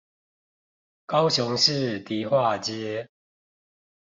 [1.05, 3.07] 高雄市迪化街